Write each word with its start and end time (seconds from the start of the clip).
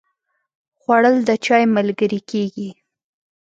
خوړل 0.79 1.15
د 1.27 1.29
چای 1.45 1.63
ملګری 1.75 2.21
کېږي 2.29 2.69